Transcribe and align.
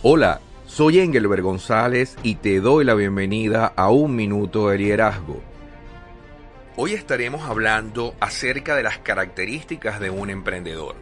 Hola, 0.00 0.40
soy 0.64 1.00
Engelbert 1.00 1.42
González 1.42 2.16
y 2.22 2.36
te 2.36 2.60
doy 2.60 2.84
la 2.84 2.94
bienvenida 2.94 3.72
a 3.74 3.90
Un 3.90 4.14
Minuto 4.14 4.68
de 4.68 4.78
Liderazgo. 4.78 5.42
Hoy 6.76 6.92
estaremos 6.92 7.50
hablando 7.50 8.14
acerca 8.20 8.76
de 8.76 8.84
las 8.84 8.98
características 8.98 9.98
de 9.98 10.10
un 10.10 10.30
emprendedor. 10.30 10.94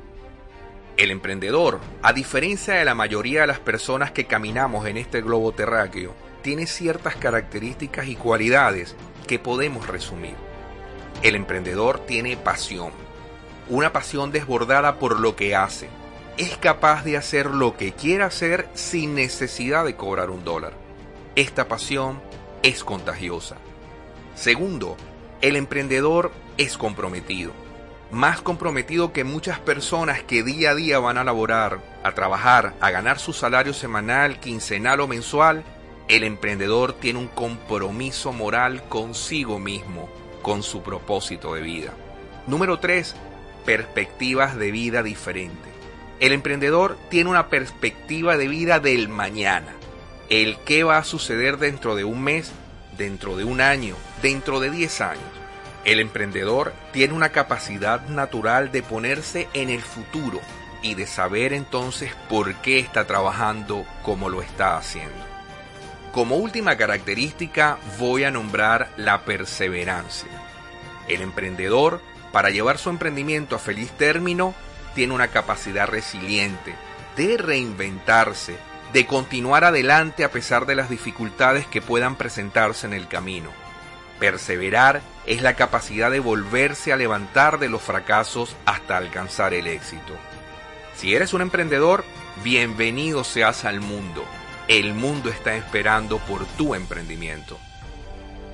El 0.96 1.10
emprendedor, 1.10 1.78
a 2.00 2.14
diferencia 2.14 2.72
de 2.72 2.86
la 2.86 2.94
mayoría 2.94 3.42
de 3.42 3.48
las 3.48 3.58
personas 3.58 4.12
que 4.12 4.24
caminamos 4.24 4.86
en 4.86 4.96
este 4.96 5.20
globo 5.20 5.52
terráqueo, 5.52 6.14
tiene 6.40 6.66
ciertas 6.66 7.16
características 7.16 8.06
y 8.06 8.16
cualidades 8.16 8.96
que 9.26 9.38
podemos 9.38 9.88
resumir. 9.88 10.36
El 11.22 11.34
emprendedor 11.34 11.98
tiene 11.98 12.38
pasión, 12.38 12.92
una 13.68 13.92
pasión 13.92 14.32
desbordada 14.32 14.98
por 14.98 15.20
lo 15.20 15.36
que 15.36 15.54
hace. 15.54 15.90
Es 16.36 16.58
capaz 16.58 17.02
de 17.02 17.16
hacer 17.16 17.46
lo 17.46 17.78
que 17.78 17.92
quiera 17.92 18.26
hacer 18.26 18.68
sin 18.74 19.14
necesidad 19.14 19.86
de 19.86 19.96
cobrar 19.96 20.28
un 20.28 20.44
dólar. 20.44 20.74
Esta 21.34 21.66
pasión 21.66 22.20
es 22.62 22.84
contagiosa. 22.84 23.56
Segundo, 24.34 24.98
el 25.40 25.56
emprendedor 25.56 26.32
es 26.58 26.76
comprometido. 26.76 27.52
Más 28.10 28.42
comprometido 28.42 29.14
que 29.14 29.24
muchas 29.24 29.58
personas 29.60 30.22
que 30.22 30.42
día 30.42 30.72
a 30.72 30.74
día 30.74 30.98
van 30.98 31.16
a 31.16 31.24
laborar, 31.24 31.80
a 32.02 32.12
trabajar, 32.12 32.74
a 32.80 32.90
ganar 32.90 33.18
su 33.18 33.32
salario 33.32 33.72
semanal, 33.72 34.38
quincenal 34.38 35.00
o 35.00 35.08
mensual, 35.08 35.64
el 36.06 36.22
emprendedor 36.22 36.92
tiene 36.92 37.18
un 37.18 37.28
compromiso 37.28 38.34
moral 38.34 38.86
consigo 38.90 39.58
mismo, 39.58 40.08
con 40.42 40.62
su 40.62 40.82
propósito 40.82 41.54
de 41.54 41.62
vida. 41.62 41.94
Número 42.46 42.78
3 42.78 43.14
perspectivas 43.64 44.56
de 44.56 44.70
vida 44.70 45.02
diferentes. 45.02 45.75
El 46.18 46.32
emprendedor 46.32 46.98
tiene 47.10 47.28
una 47.28 47.48
perspectiva 47.48 48.36
de 48.36 48.48
vida 48.48 48.80
del 48.80 49.08
mañana. 49.08 49.74
El 50.30 50.58
qué 50.64 50.82
va 50.82 50.98
a 50.98 51.04
suceder 51.04 51.58
dentro 51.58 51.94
de 51.94 52.04
un 52.04 52.22
mes, 52.22 52.52
dentro 52.96 53.36
de 53.36 53.44
un 53.44 53.60
año, 53.60 53.96
dentro 54.22 54.58
de 54.60 54.70
10 54.70 55.00
años. 55.02 55.24
El 55.84 56.00
emprendedor 56.00 56.72
tiene 56.92 57.14
una 57.14 57.28
capacidad 57.28 58.06
natural 58.08 58.72
de 58.72 58.82
ponerse 58.82 59.48
en 59.52 59.68
el 59.68 59.82
futuro 59.82 60.40
y 60.82 60.94
de 60.94 61.06
saber 61.06 61.52
entonces 61.52 62.12
por 62.28 62.54
qué 62.56 62.78
está 62.78 63.06
trabajando 63.06 63.84
como 64.02 64.28
lo 64.28 64.42
está 64.42 64.76
haciendo. 64.78 65.24
Como 66.12 66.36
última 66.36 66.76
característica 66.76 67.78
voy 67.98 68.24
a 68.24 68.30
nombrar 68.30 68.90
la 68.96 69.24
perseverancia. 69.24 70.30
El 71.08 71.20
emprendedor 71.20 72.00
para 72.32 72.50
llevar 72.50 72.78
su 72.78 72.90
emprendimiento 72.90 73.54
a 73.54 73.58
feliz 73.58 73.90
término, 73.92 74.54
tiene 74.96 75.12
una 75.12 75.28
capacidad 75.28 75.86
resiliente 75.86 76.74
de 77.16 77.36
reinventarse, 77.36 78.56
de 78.94 79.06
continuar 79.06 79.62
adelante 79.62 80.24
a 80.24 80.30
pesar 80.30 80.64
de 80.64 80.74
las 80.74 80.88
dificultades 80.88 81.66
que 81.66 81.82
puedan 81.82 82.16
presentarse 82.16 82.86
en 82.86 82.94
el 82.94 83.06
camino. 83.06 83.50
Perseverar 84.18 85.02
es 85.26 85.42
la 85.42 85.54
capacidad 85.54 86.10
de 86.10 86.20
volverse 86.20 86.94
a 86.94 86.96
levantar 86.96 87.58
de 87.58 87.68
los 87.68 87.82
fracasos 87.82 88.56
hasta 88.64 88.96
alcanzar 88.96 89.52
el 89.52 89.66
éxito. 89.66 90.14
Si 90.96 91.14
eres 91.14 91.34
un 91.34 91.42
emprendedor, 91.42 92.02
bienvenido 92.42 93.22
seas 93.22 93.66
al 93.66 93.80
mundo. 93.80 94.24
El 94.66 94.94
mundo 94.94 95.28
está 95.28 95.54
esperando 95.56 96.18
por 96.20 96.46
tu 96.56 96.74
emprendimiento. 96.74 97.58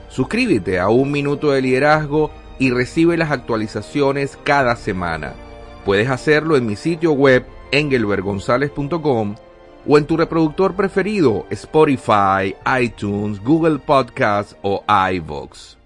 Suscríbete 0.09 0.81
a 0.81 0.89
Un 0.89 1.13
Minuto 1.13 1.53
de 1.53 1.63
Liderazgo 1.63 2.33
y 2.59 2.73
recibe 2.73 3.17
las 3.17 3.31
actualizaciones 3.31 4.37
cada 4.43 4.75
semana. 4.75 5.35
Puedes 5.85 6.09
hacerlo 6.09 6.57
en 6.57 6.67
mi 6.67 6.77
sitio 6.77 7.13
web 7.13 7.45
engelbergonzalez.com 7.73 9.35
o 9.87 9.99
en 9.99 10.07
tu 10.07 10.17
reproductor 10.17 10.77
preferido 10.77 11.45
Spotify, 11.51 12.55
iTunes, 12.81 13.43
Google 13.43 13.79
Podcasts 13.79 14.57
o 14.63 14.85
iVoox. 15.13 15.82